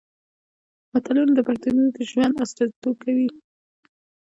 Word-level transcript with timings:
متلونه 0.91 1.31
د 1.35 1.39
پښتنو 1.47 1.83
د 1.95 1.97
ژوند 2.09 2.33
استازیتوب 2.45 2.95
کوي 3.03 3.27